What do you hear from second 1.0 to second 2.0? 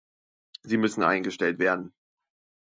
eingestellt werden.